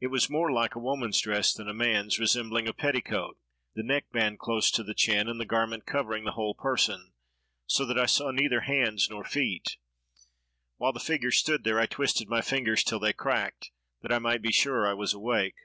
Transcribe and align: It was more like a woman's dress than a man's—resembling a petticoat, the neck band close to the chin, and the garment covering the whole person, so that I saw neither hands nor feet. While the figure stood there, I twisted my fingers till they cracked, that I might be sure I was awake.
It 0.00 0.08
was 0.08 0.28
more 0.28 0.52
like 0.52 0.74
a 0.74 0.78
woman's 0.78 1.18
dress 1.18 1.54
than 1.54 1.66
a 1.66 1.72
man's—resembling 1.72 2.68
a 2.68 2.74
petticoat, 2.74 3.38
the 3.74 3.82
neck 3.82 4.10
band 4.12 4.38
close 4.38 4.70
to 4.72 4.82
the 4.82 4.92
chin, 4.92 5.28
and 5.28 5.40
the 5.40 5.46
garment 5.46 5.86
covering 5.86 6.24
the 6.24 6.32
whole 6.32 6.54
person, 6.54 7.14
so 7.66 7.86
that 7.86 7.98
I 7.98 8.04
saw 8.04 8.30
neither 8.30 8.60
hands 8.60 9.08
nor 9.08 9.24
feet. 9.24 9.78
While 10.76 10.92
the 10.92 11.00
figure 11.00 11.30
stood 11.30 11.64
there, 11.64 11.80
I 11.80 11.86
twisted 11.86 12.28
my 12.28 12.42
fingers 12.42 12.84
till 12.84 12.98
they 12.98 13.14
cracked, 13.14 13.70
that 14.02 14.12
I 14.12 14.18
might 14.18 14.42
be 14.42 14.52
sure 14.52 14.86
I 14.86 14.92
was 14.92 15.14
awake. 15.14 15.56